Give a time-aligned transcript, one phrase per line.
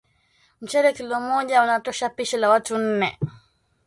[0.61, 3.17] Mchele Kilo moja unatosha pishi la watu nne